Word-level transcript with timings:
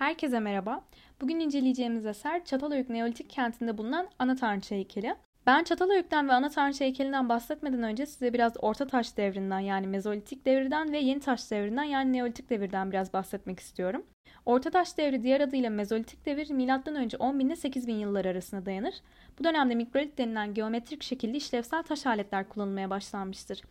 Herkese 0.00 0.40
merhaba. 0.40 0.84
Bugün 1.20 1.40
inceleyeceğimiz 1.40 2.06
eser 2.06 2.44
Çatalhöyük 2.44 2.90
Neolitik 2.90 3.30
kentinde 3.30 3.78
bulunan 3.78 4.08
Ana 4.18 4.36
Tanrıça 4.36 4.74
heykeli. 4.74 5.14
Ben 5.46 5.64
Çatalhöyük'ten 5.64 6.28
ve 6.28 6.32
Ana 6.32 6.48
Tanrıça 6.48 6.84
heykelinden 6.84 7.28
bahsetmeden 7.28 7.82
önce 7.82 8.06
size 8.06 8.32
biraz 8.32 8.52
Orta 8.58 8.86
Taş 8.86 9.16
devrinden 9.16 9.60
yani 9.60 9.86
Mezolitik 9.86 10.46
devirden 10.46 10.92
ve 10.92 10.98
Yeni 10.98 11.20
Taş 11.20 11.50
devrinden 11.50 11.82
yani 11.82 12.12
Neolitik 12.12 12.50
devirden 12.50 12.90
biraz 12.90 13.12
bahsetmek 13.12 13.60
istiyorum. 13.60 14.06
Orta 14.46 14.70
Taş 14.70 14.98
devri 14.98 15.22
diğer 15.22 15.40
adıyla 15.40 15.70
Mezolitik 15.70 16.26
devir 16.26 16.50
M.Ö. 16.50 17.08
10 17.18 17.38
bin 17.38 17.46
ile 17.46 17.56
8 17.56 17.86
bin 17.86 17.96
yıllar 17.96 18.24
arasında 18.24 18.66
dayanır. 18.66 18.94
Bu 19.38 19.44
dönemde 19.44 19.74
mikrolit 19.74 20.18
denilen 20.18 20.54
geometrik 20.54 21.02
şekilde 21.02 21.36
işlevsel 21.36 21.82
taş 21.82 22.06
aletler 22.06 22.48
kullanılmaya 22.48 22.90
başlanmıştır. 22.90 23.62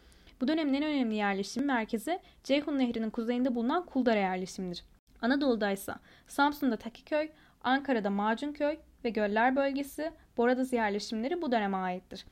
Bu 0.41 0.47
dönemin 0.47 0.73
en 0.73 0.83
önemli 0.83 1.15
yerleşim 1.15 1.65
merkezi 1.65 2.19
Ceyhun 2.43 2.79
Nehri'nin 2.79 3.09
kuzeyinde 3.09 3.55
bulunan 3.55 3.85
Kuldara 3.85 4.19
yerleşimidir. 4.19 4.83
Anadolu'da 5.21 5.71
ise 5.71 5.93
Samsun'da 6.27 6.77
Takiköy, 6.77 7.29
Ankara'da 7.63 8.09
Macunköy 8.09 8.77
ve 9.03 9.09
Göller 9.09 9.55
bölgesi, 9.55 10.11
Boradız 10.37 10.73
yerleşimleri 10.73 11.41
bu 11.41 11.51
döneme 11.51 11.77
aittir. 11.77 12.25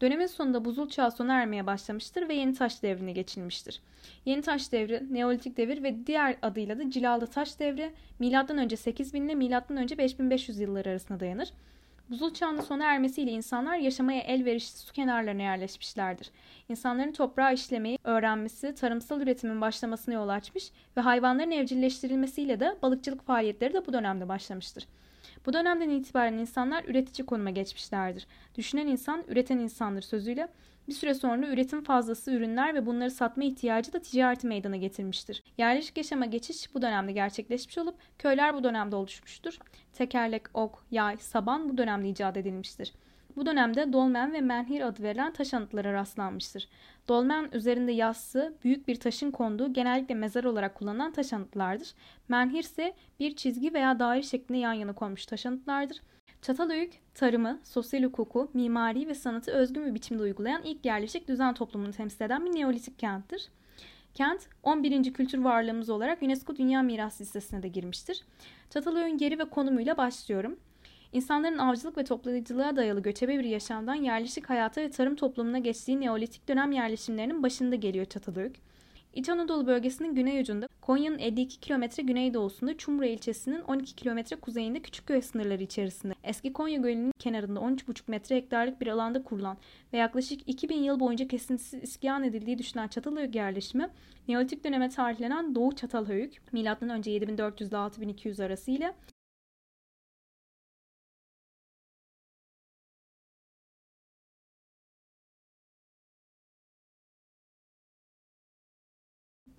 Dönemin 0.00 0.26
sonunda 0.26 0.64
buzul 0.64 0.88
çağı 0.88 1.10
sona 1.10 1.34
ermeye 1.34 1.66
başlamıştır 1.66 2.28
ve 2.28 2.34
yeni 2.34 2.54
taş 2.54 2.82
devrine 2.82 3.12
geçilmiştir. 3.12 3.82
Yeni 4.24 4.42
taş 4.42 4.72
devri, 4.72 5.14
Neolitik 5.14 5.56
devir 5.56 5.82
ve 5.82 6.06
diğer 6.06 6.36
adıyla 6.42 6.78
da 6.78 6.90
cilalı 6.90 7.26
taş 7.26 7.58
devri 7.58 7.92
M.Ö. 8.18 8.76
8000 8.76 9.28
ile 9.28 9.34
M.Ö. 9.34 9.98
5500 9.98 10.60
yılları 10.60 10.88
arasında 10.88 11.20
dayanır. 11.20 11.52
Buzul 12.10 12.34
çağının 12.34 12.60
sona 12.60 12.84
ermesiyle 12.84 13.30
insanlar 13.30 13.76
yaşamaya 13.76 14.20
elverişli 14.20 14.78
su 14.78 14.92
kenarlarına 14.92 15.42
yerleşmişlerdir. 15.42 16.30
İnsanların 16.68 17.12
toprağı 17.12 17.54
işlemeyi 17.54 17.98
öğrenmesi, 18.04 18.74
tarımsal 18.74 19.20
üretimin 19.20 19.60
başlamasına 19.60 20.14
yol 20.14 20.28
açmış 20.28 20.70
ve 20.96 21.00
hayvanların 21.00 21.50
evcilleştirilmesiyle 21.50 22.60
de 22.60 22.76
balıkçılık 22.82 23.26
faaliyetleri 23.26 23.74
de 23.74 23.86
bu 23.86 23.92
dönemde 23.92 24.28
başlamıştır. 24.28 24.86
Bu 25.46 25.52
dönemden 25.52 25.88
itibaren 25.88 26.38
insanlar 26.38 26.84
üretici 26.84 27.26
konuma 27.26 27.50
geçmişlerdir. 27.50 28.26
Düşünen 28.54 28.86
insan, 28.86 29.24
üreten 29.28 29.58
insandır 29.58 30.02
sözüyle 30.02 30.48
bir 30.88 30.92
süre 30.92 31.14
sonra 31.14 31.46
üretim 31.46 31.82
fazlası 31.82 32.30
ürünler 32.30 32.74
ve 32.74 32.86
bunları 32.86 33.10
satma 33.10 33.44
ihtiyacı 33.44 33.92
da 33.92 33.98
ticareti 33.98 34.46
meydana 34.46 34.76
getirmiştir. 34.76 35.42
Yerleşik 35.58 35.96
yaşama 35.96 36.26
geçiş 36.26 36.74
bu 36.74 36.82
dönemde 36.82 37.12
gerçekleşmiş 37.12 37.78
olup 37.78 37.94
köyler 38.18 38.54
bu 38.54 38.64
dönemde 38.64 38.96
oluşmuştur. 38.96 39.58
Tekerlek, 39.92 40.42
ok, 40.54 40.84
yay, 40.90 41.16
saban 41.16 41.68
bu 41.68 41.78
dönemde 41.78 42.08
icat 42.08 42.36
edilmiştir. 42.36 42.92
Bu 43.36 43.46
dönemde 43.46 43.92
dolmen 43.92 44.32
ve 44.32 44.40
menhir 44.40 44.80
adı 44.80 45.02
verilen 45.02 45.32
taş 45.32 45.54
anıtlara 45.54 45.92
rastlanmıştır. 45.92 46.68
Dolmen 47.08 47.48
üzerinde 47.52 47.92
yassı, 47.92 48.54
büyük 48.64 48.88
bir 48.88 49.00
taşın 49.00 49.30
konduğu 49.30 49.72
genellikle 49.72 50.14
mezar 50.14 50.44
olarak 50.44 50.74
kullanılan 50.74 51.12
taş 51.12 51.32
anıtlardır. 51.32 51.94
Menhir 52.28 52.62
ise 52.62 52.94
bir 53.20 53.36
çizgi 53.36 53.74
veya 53.74 53.98
daire 53.98 54.22
şeklinde 54.22 54.58
yan 54.58 54.72
yana 54.72 54.92
konmuş 54.92 55.26
taş 55.26 55.46
anıtlardır. 55.46 56.00
Çatalhöyük, 56.42 56.92
tarımı, 57.14 57.60
sosyal 57.64 58.02
hukuku, 58.02 58.50
mimari 58.54 59.08
ve 59.08 59.14
sanatı 59.14 59.50
özgün 59.50 59.86
bir 59.86 59.94
biçimde 59.94 60.22
uygulayan 60.22 60.62
ilk 60.62 60.84
yerleşik 60.84 61.28
düzen 61.28 61.54
toplumunu 61.54 61.92
temsil 61.92 62.24
eden 62.24 62.46
bir 62.46 62.60
neolitik 62.60 62.98
kenttir. 62.98 63.48
Kent 64.14 64.48
11. 64.62 65.12
kültür 65.12 65.38
varlığımız 65.38 65.90
olarak 65.90 66.22
UNESCO 66.22 66.56
Dünya 66.56 66.82
Miras 66.82 67.20
Listesi'ne 67.20 67.62
de 67.62 67.68
girmiştir. 67.68 68.24
Çatalhöyük'ün 68.70 69.18
yeri 69.18 69.38
ve 69.38 69.44
konumuyla 69.44 69.96
başlıyorum. 69.96 70.56
İnsanların 71.12 71.58
avcılık 71.58 71.98
ve 71.98 72.04
toplayıcılığa 72.04 72.76
dayalı 72.76 73.02
göçebe 73.02 73.38
bir 73.38 73.44
yaşamdan 73.44 73.94
yerleşik 73.94 74.50
hayata 74.50 74.80
ve 74.80 74.90
tarım 74.90 75.16
toplumuna 75.16 75.58
geçtiği 75.58 76.00
Neolitik 76.00 76.48
dönem 76.48 76.72
yerleşimlerinin 76.72 77.42
başında 77.42 77.74
geliyor 77.74 78.04
Çatalhöyük. 78.04 78.56
İç 79.14 79.28
Anadolu 79.28 79.66
bölgesinin 79.66 80.14
güney 80.14 80.40
ucunda 80.40 80.68
Konya'nın 80.80 81.18
52 81.18 81.60
kilometre 81.60 82.02
güneydoğusunda 82.02 82.76
Çumra 82.76 83.06
ilçesinin 83.06 83.60
12 83.60 83.94
kilometre 83.94 84.36
kuzeyinde 84.36 84.82
Küçükköy 84.82 85.22
sınırları 85.22 85.62
içerisinde 85.62 86.14
eski 86.24 86.52
Konya 86.52 86.76
Gölü'nün 86.76 87.12
kenarında 87.18 87.60
13,5 87.60 88.02
metre 88.06 88.36
hektarlık 88.36 88.80
bir 88.80 88.86
alanda 88.86 89.22
kurulan 89.22 89.58
ve 89.92 89.96
yaklaşık 89.96 90.48
2000 90.48 90.82
yıl 90.82 91.00
boyunca 91.00 91.28
kesintisiz 91.28 91.82
iskan 91.82 92.24
edildiği 92.24 92.58
düşünen 92.58 92.88
Çatalhöyük 92.88 93.34
yerleşimi 93.34 93.88
Neolitik 94.28 94.64
döneme 94.64 94.88
tarihlenen 94.88 95.54
Doğu 95.54 95.74
Çatalhöyük 95.74 96.52
M.Ö. 96.52 97.10
7400 97.10 97.70
ile 97.70 97.76
6200 97.76 98.40
arası 98.40 98.70
ile 98.70 98.94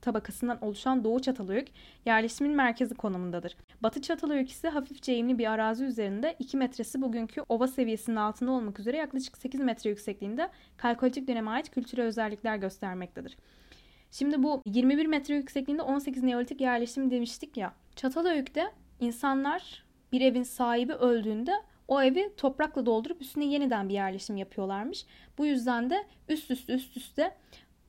tabakasından 0.02 0.64
oluşan 0.66 1.04
Doğu 1.04 1.22
Çatalhöyük 1.22 1.68
yerleşimin 2.06 2.52
merkezi 2.52 2.96
konumundadır. 2.96 3.58
Batı 3.84 4.02
Çatalhöyük 4.02 4.50
ise 4.50 4.70
hafifçe 4.70 5.12
eğimli 5.12 5.38
bir 5.38 5.52
arazi 5.52 5.84
üzerinde 5.86 6.36
2 6.40 6.58
metresi 6.58 7.02
bugünkü 7.02 7.42
ova 7.50 7.68
seviyesinin 7.68 8.16
altında 8.16 8.52
olmak 8.52 8.80
üzere 8.80 8.98
yaklaşık 8.98 9.38
8 9.38 9.60
metre 9.60 9.90
yüksekliğinde 9.90 10.50
kalkolitik 10.78 11.28
döneme 11.28 11.52
ait 11.52 11.72
kültürel 11.72 12.06
özellikler 12.06 12.56
göstermektedir. 12.58 13.38
Şimdi 14.12 14.44
bu 14.44 14.62
21 14.66 15.06
metre 15.06 15.36
yüksekliğinde 15.36 15.82
18 15.82 16.24
neolitik 16.24 16.62
yerleşim 16.62 17.12
demiştik 17.12 17.58
ya. 17.58 17.74
Çatalhöyük'te 17.96 18.72
insanlar 19.00 19.84
bir 20.12 20.22
evin 20.22 20.44
sahibi 20.44 20.94
öldüğünde 20.94 21.52
o 21.88 22.02
evi 22.02 22.34
toprakla 22.38 22.86
doldurup 22.86 23.22
üstüne 23.22 23.46
yeniden 23.46 23.90
bir 23.90 23.94
yerleşim 23.94 24.38
yapıyorlarmış. 24.38 25.06
Bu 25.38 25.46
yüzden 25.46 25.90
de 25.90 26.06
üst 26.30 26.52
üste 26.52 26.74
üst 26.74 26.98
üste 26.98 27.36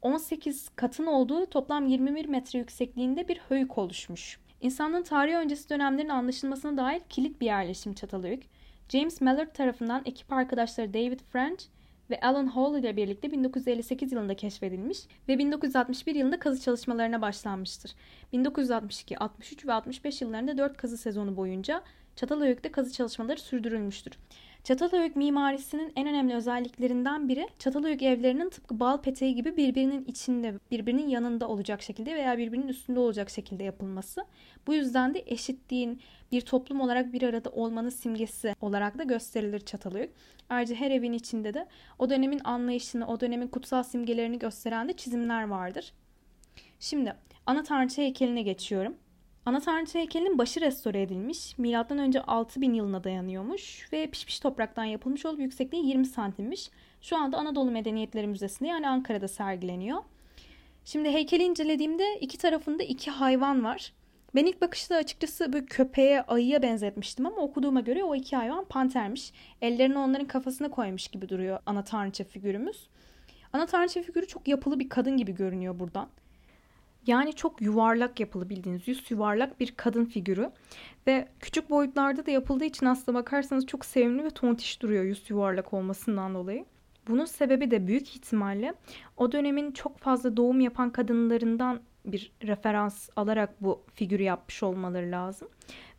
18 0.03 0.69
katın 0.77 1.07
olduğu 1.07 1.47
toplam 1.47 1.87
21 1.87 2.27
metre 2.27 2.59
yüksekliğinde 2.59 3.29
bir 3.29 3.39
höyük 3.49 3.79
oluşmuş. 3.79 4.39
İnsanlığın 4.61 5.03
tarihi 5.03 5.37
öncesi 5.37 5.71
dönemlerin 5.71 6.09
anlaşılmasına 6.09 6.77
dair 6.77 7.01
kilit 7.09 7.41
bir 7.41 7.47
yerleşim 7.47 7.95
Çatalhöyük. 7.95 8.43
James 8.89 9.21
Mallard 9.21 9.55
tarafından 9.55 10.03
ekip 10.05 10.33
arkadaşları 10.33 10.95
David 10.95 11.21
French 11.33 11.65
ve 12.11 12.21
Alan 12.21 12.47
Hall 12.47 12.79
ile 12.79 12.97
birlikte 12.97 13.33
1958 13.33 14.13
yılında 14.13 14.37
keşfedilmiş 14.37 14.99
ve 15.29 15.39
1961 15.39 16.15
yılında 16.15 16.39
kazı 16.39 16.63
çalışmalarına 16.63 17.21
başlanmıştır. 17.21 17.95
1962, 18.33 19.19
63 19.19 19.67
ve 19.67 19.73
65 19.73 20.23
yıllarında 20.23 20.59
4 20.59 20.77
kazı 20.77 20.97
sezonu 20.97 21.37
boyunca 21.37 21.83
Çatalhöyük'te 22.17 22.73
kazı 22.73 22.93
çalışmaları 22.93 23.41
sürdürülmüştür. 23.41 24.13
Çatalhöyük 24.65 25.17
mimarisinin 25.17 25.93
en 25.97 26.09
önemli 26.09 26.35
özelliklerinden 26.35 27.29
biri 27.29 27.49
Çatalhöyük 27.59 28.03
evlerinin 28.03 28.51
tıpkı 28.51 28.81
bal 28.81 29.03
peteği 29.03 29.35
gibi 29.35 29.57
birbirinin 29.57 30.05
içinde, 30.05 30.55
birbirinin 30.71 31.09
yanında 31.09 31.49
olacak 31.49 31.83
şekilde 31.83 32.15
veya 32.15 32.39
birbirinin 32.39 32.69
üstünde 32.69 33.01
olacak 33.01 33.31
şekilde 33.31 33.65
yapılması. 33.65 34.25
Bu 34.67 34.75
yüzden 34.75 35.15
de 35.15 35.25
eşitliğin 35.27 36.01
bir 36.33 36.41
toplum 36.41 36.81
olarak 36.81 37.13
bir 37.13 37.23
arada 37.23 37.51
olmanın 37.51 37.89
simgesi 37.89 38.55
olarak 38.61 38.99
da 38.99 39.03
gösterilir 39.03 39.61
Çatalhöyük. 39.61 40.11
Ayrıca 40.49 40.75
her 40.75 40.91
evin 40.91 41.13
içinde 41.13 41.55
de 41.55 41.67
o 41.99 42.11
dönemin 42.11 42.41
anlayışını, 42.45 43.07
o 43.07 43.21
dönemin 43.21 43.49
kutsal 43.49 43.83
simgelerini 43.83 44.39
gösteren 44.39 44.89
de 44.89 44.93
çizimler 44.93 45.49
vardır. 45.49 45.93
Şimdi 46.81 47.15
ana 47.47 47.63
tanrıça 47.63 48.03
heykeline 48.03 48.43
geçiyorum. 48.43 48.97
Ana 49.47 49.61
tanrıça 49.61 49.99
heykelinin 49.99 50.39
başı 50.39 50.61
restore 50.61 51.03
edilmiş. 51.03 51.59
Milattan 51.59 51.99
önce 51.99 52.23
6000 52.23 52.75
yılına 52.75 53.05
dayanıyormuş 53.05 53.89
ve 53.93 54.07
pişmiş 54.07 54.41
topraktan 54.41 54.85
yapılmış 54.85 55.27
olup 55.27 55.41
yüksekliği 55.41 55.87
20 55.87 56.07
santimmiş. 56.07 56.71
Şu 57.03 57.17
anda 57.17 57.39
Anadolu 57.39 57.71
Medeniyetleri 57.71 58.27
Müzesi'nde 58.27 58.69
yani 58.69 58.89
Ankara'da 58.89 59.29
sergileniyor. 59.29 59.99
Şimdi 60.85 61.11
heykeli 61.11 61.43
incelediğimde 61.43 62.19
iki 62.21 62.39
tarafında 62.39 62.83
iki 62.83 63.11
hayvan 63.11 63.65
var. 63.65 63.93
Ben 64.35 64.45
ilk 64.45 64.61
bakışta 64.61 64.97
açıkçası 64.97 65.53
böyle 65.53 65.67
köpeğe, 65.67 66.23
ayıya 66.23 66.63
benzetmiştim 66.63 67.27
ama 67.27 67.37
okuduğuma 67.37 67.81
göre 67.81 68.05
o 68.05 68.15
iki 68.15 68.37
hayvan 68.37 68.65
pantermiş. 68.65 69.33
Ellerini 69.63 69.99
onların 69.99 70.27
kafasına 70.27 70.71
koymuş 70.71 71.09
gibi 71.09 71.29
duruyor 71.29 71.59
ana 71.67 71.85
tanrıça 71.85 72.25
figürümüz. 72.25 72.89
Ana 73.53 73.67
tanrıça 73.67 74.03
figürü 74.03 74.27
çok 74.27 74.49
yapılı 74.49 74.79
bir 74.79 74.89
kadın 74.89 75.17
gibi 75.17 75.35
görünüyor 75.35 75.79
buradan. 75.79 76.09
Yani 77.07 77.33
çok 77.33 77.63
yuvarlak 77.63 78.21
yapılı 78.21 78.49
bildiğiniz 78.49 78.89
yüz 78.89 79.11
yuvarlak 79.11 79.61
bir 79.61 79.73
kadın 79.77 80.05
figürü. 80.05 80.51
Ve 81.07 81.29
küçük 81.41 81.71
boyutlarda 81.71 82.27
da 82.27 82.31
yapıldığı 82.31 82.65
için 82.65 82.87
aslında 82.87 83.19
bakarsanız 83.19 83.67
çok 83.67 83.85
sevimli 83.85 84.25
ve 84.25 84.31
tontiş 84.31 84.83
duruyor 84.83 85.05
yüz 85.05 85.31
yuvarlak 85.31 85.73
olmasından 85.73 86.35
dolayı. 86.35 86.65
Bunun 87.09 87.25
sebebi 87.25 87.71
de 87.71 87.87
büyük 87.87 88.17
ihtimalle 88.17 88.75
o 89.17 89.33
dönemin 89.33 89.73
çok 89.73 89.99
fazla 89.99 90.37
doğum 90.37 90.61
yapan 90.61 90.91
kadınlarından 90.91 91.81
bir 92.05 92.33
referans 92.43 93.09
alarak 93.17 93.63
bu 93.63 93.83
figürü 93.95 94.23
yapmış 94.23 94.63
olmaları 94.63 95.11
lazım. 95.11 95.49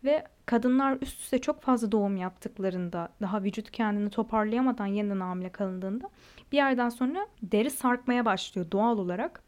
Ve 0.04 0.24
kadınlar 0.46 0.98
üst 1.02 1.22
üste 1.22 1.42
çok 1.42 1.62
fazla 1.62 1.92
doğum 1.92 2.18
yaptıklarında, 2.18 3.10
daha 3.22 3.44
vücut 3.44 3.72
kendini 3.72 4.10
toparlayamadan 4.10 4.86
yeniden 4.86 5.20
hamile 5.20 5.50
kalındığında 5.52 6.10
bir 6.52 6.58
yerden 6.58 6.90
sonra 6.90 7.28
deri 7.44 7.72
sarkmaya 7.72 8.26
başlıyor 8.26 8.72
doğal 8.72 8.98
olarak. 8.98 9.44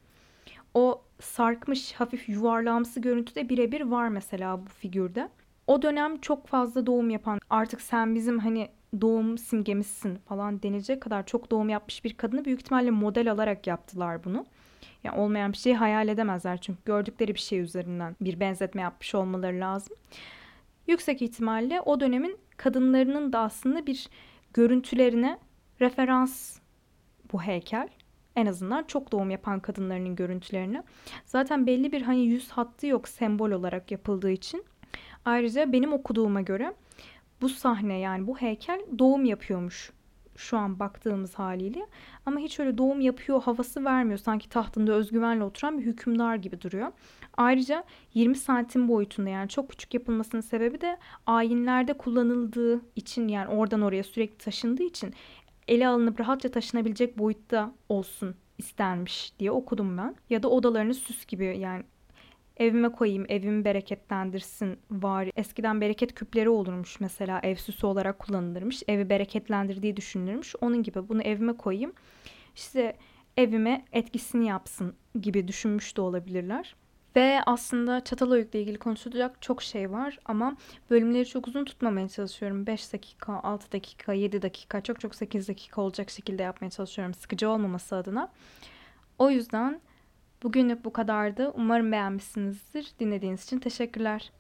O 0.74 1.02
sarkmış 1.34 1.94
hafif 1.94 2.30
yuvarlağımsı 2.30 3.00
görüntü 3.00 3.36
de 3.36 3.50
birebir 3.50 3.82
var 3.82 4.08
mesela 4.08 4.66
bu 4.66 4.70
figürde. 4.70 5.30
O 5.68 5.82
dönem 5.82 6.22
çok 6.22 6.48
fazla 6.48 6.86
doğum 6.86 7.10
yapan 7.10 7.40
artık 7.50 7.82
sen 7.82 8.16
bizim 8.16 8.40
hani 8.40 8.70
doğum 9.02 9.38
simgemizsin 9.38 10.16
falan 10.16 10.64
denilecek 10.64 11.02
kadar 11.02 11.26
çok 11.26 11.52
doğum 11.52 11.70
yapmış 11.70 12.04
bir 12.04 12.14
kadını 12.14 12.46
büyük 12.46 12.60
ihtimalle 12.60 12.92
model 12.92 13.32
alarak 13.32 13.68
yaptılar 13.68 14.24
bunu. 14.24 14.46
Yani 15.04 15.18
olmayan 15.18 15.52
bir 15.52 15.58
şeyi 15.58 15.76
hayal 15.76 16.08
edemezler 16.08 16.62
çünkü 16.62 16.80
gördükleri 16.86 17.34
bir 17.34 17.40
şey 17.40 17.60
üzerinden 17.60 18.16
bir 18.22 18.40
benzetme 18.40 18.82
yapmış 18.82 19.16
olmaları 19.16 19.60
lazım. 19.60 19.98
yüksek 20.88 21.22
ihtimalle 21.22 21.82
o 21.82 22.00
dönemin 22.00 22.38
kadınlarının 22.58 23.34
da 23.34 23.40
aslında 23.40 23.88
bir 23.88 24.10
görüntülerine 24.54 25.40
referans 25.82 26.60
bu 27.32 27.42
heykel. 27.42 27.90
En 28.36 28.46
azından 28.46 28.84
çok 28.84 29.12
doğum 29.12 29.30
yapan 29.30 29.60
kadınlarının 29.60 30.16
görüntülerini. 30.16 30.84
Zaten 31.26 31.68
belli 31.68 31.92
bir 31.92 32.02
hani 32.02 32.26
yüz 32.26 32.50
hattı 32.50 32.88
yok 32.88 33.08
sembol 33.08 33.52
olarak 33.52 33.92
yapıldığı 33.92 34.32
için. 34.32 34.66
Ayrıca 35.26 35.72
benim 35.72 35.94
okuduğuma 35.94 36.42
göre 36.42 36.74
bu 37.42 37.50
sahne 37.50 38.00
yani 38.00 38.28
bu 38.28 38.38
heykel 38.38 38.82
doğum 39.00 39.26
yapıyormuş 39.26 39.92
şu 40.36 40.58
an 40.58 40.80
baktığımız 40.80 41.36
haliyle. 41.36 41.88
Ama 42.26 42.40
hiç 42.40 42.60
öyle 42.60 42.78
doğum 42.78 43.02
yapıyor 43.02 43.42
havası 43.42 43.86
vermiyor. 43.86 44.18
Sanki 44.18 44.50
tahtında 44.50 44.94
özgüvenle 44.94 45.44
oturan 45.44 45.80
bir 45.80 45.86
hükümdar 45.86 46.36
gibi 46.36 46.62
duruyor. 46.62 46.92
Ayrıca 47.38 47.84
20 48.14 48.36
santim 48.36 48.88
boyutunda 48.88 49.30
yani 49.30 49.50
çok 49.50 49.70
küçük 49.70 49.94
yapılmasının 49.94 50.42
sebebi 50.42 50.82
de 50.82 50.98
ayinlerde 51.26 51.94
kullanıldığı 51.94 52.82
için 52.96 53.28
yani 53.28 53.48
oradan 53.48 53.82
oraya 53.82 54.04
sürekli 54.04 54.38
taşındığı 54.38 54.84
için 54.84 55.14
ele 55.68 55.88
alınıp 55.88 56.20
rahatça 56.20 56.52
taşınabilecek 56.52 57.18
boyutta 57.18 57.74
olsun 57.90 58.36
istenmiş 58.58 59.34
diye 59.40 59.52
okudum 59.52 59.98
ben. 59.98 60.16
Ya 60.30 60.44
da 60.44 60.50
odalarını 60.50 60.94
süs 60.94 61.26
gibi 61.26 61.58
yani 61.60 61.84
evime 62.58 62.90
koyayım, 62.90 63.26
evimi 63.30 63.66
bereketlendirsin 63.66 64.80
var. 64.92 65.30
Eskiden 65.36 65.82
bereket 65.82 66.14
küpleri 66.16 66.50
olurmuş 66.50 67.00
mesela 67.00 67.40
ev 67.44 67.56
süsü 67.56 67.86
olarak 67.86 68.20
kullanılırmış. 68.20 68.84
Evi 68.88 69.10
bereketlendirdiği 69.10 69.98
düşünülürmüş. 69.98 70.56
Onun 70.62 70.84
gibi 70.84 71.10
bunu 71.10 71.22
evime 71.22 71.54
koyayım. 71.54 71.94
İşte 72.56 72.98
evime 73.38 73.86
etkisini 73.92 74.48
yapsın 74.48 74.96
gibi 75.22 75.48
düşünmüş 75.48 75.98
de 75.98 76.02
olabilirler. 76.02 76.76
Ve 77.16 77.40
aslında 77.46 78.04
Çatalhöyük'le 78.04 78.56
ilgili 78.56 78.78
konuşulacak 78.78 79.42
çok 79.42 79.62
şey 79.64 79.92
var 79.92 80.20
ama 80.26 80.58
bölümleri 80.90 81.26
çok 81.26 81.48
uzun 81.48 81.66
tutmamaya 81.66 82.10
çalışıyorum. 82.10 82.68
5 82.68 82.94
dakika, 82.94 83.34
6 83.44 83.72
dakika, 83.72 84.14
7 84.14 84.42
dakika, 84.42 84.82
çok 84.82 85.00
çok 85.00 85.16
8 85.16 85.48
dakika 85.48 85.82
olacak 85.82 86.10
şekilde 86.10 86.44
yapmaya 86.44 86.70
çalışıyorum 86.70 87.14
sıkıcı 87.14 87.50
olmaması 87.50 87.96
adına. 87.96 88.32
O 89.20 89.30
yüzden 89.30 89.82
bugünlük 90.44 90.86
bu 90.86 90.94
kadardı. 90.94 91.52
Umarım 91.56 91.92
beğenmişsinizdir. 91.92 92.92
Dinlediğiniz 93.00 93.44
için 93.44 93.60
teşekkürler. 93.60 94.32